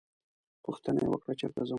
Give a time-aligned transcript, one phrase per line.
[0.65, 1.69] پوښتنه یې وکړه چېرته ځم.